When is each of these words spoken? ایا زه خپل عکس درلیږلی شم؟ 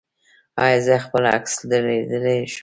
ایا 0.63 0.79
زه 0.85 0.93
خپل 1.05 1.23
عکس 1.35 1.53
درلیږلی 1.69 2.39
شم؟ 2.51 2.59